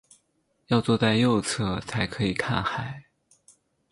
[0.69, 3.03] 要坐在右侧才可以看海